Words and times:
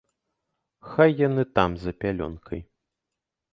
Хай 0.93 1.13
яны 1.27 1.43
там, 1.59 1.77
за 1.85 1.91
пялёнкай. 2.05 2.59